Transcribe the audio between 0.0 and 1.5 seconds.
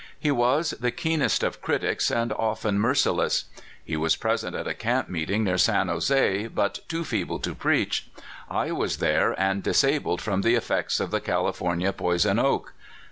He was the keenest